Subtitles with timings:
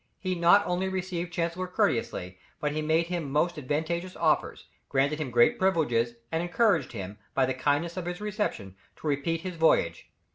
[0.17, 5.29] He not only received Chancellor courteously, but he made him most advantageous offers, granted him
[5.29, 10.09] great privileges and encouraged him, by the kindness of his reception, to repeat his voyage.